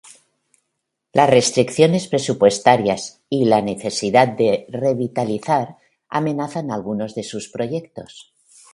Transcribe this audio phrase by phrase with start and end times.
[1.13, 5.77] Las restricciones presupuestarias y la necesidad de "revitalizar"
[6.09, 8.33] amenazan algunos de sus proyectos.